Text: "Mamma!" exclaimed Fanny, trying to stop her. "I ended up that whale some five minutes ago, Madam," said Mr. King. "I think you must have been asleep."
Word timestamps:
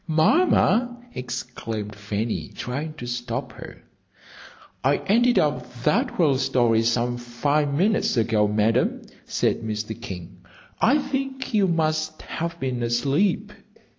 "Mamma!" 0.07 0.97
exclaimed 1.13 1.93
Fanny, 1.93 2.47
trying 2.55 2.93
to 2.95 3.05
stop 3.05 3.51
her. 3.53 3.83
"I 4.83 4.97
ended 5.05 5.37
up 5.37 5.71
that 5.83 6.17
whale 6.17 6.39
some 6.39 7.17
five 7.17 7.71
minutes 7.71 8.17
ago, 8.17 8.47
Madam," 8.47 9.03
said 9.25 9.61
Mr. 9.61 10.01
King. 10.01 10.37
"I 10.79 10.97
think 10.97 11.53
you 11.53 11.67
must 11.67 12.23
have 12.23 12.59
been 12.59 12.81
asleep." 12.81 13.51